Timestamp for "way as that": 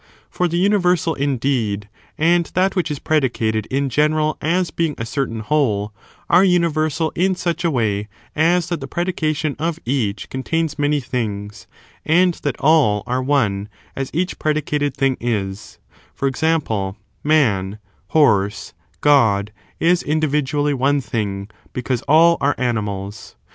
7.69-8.79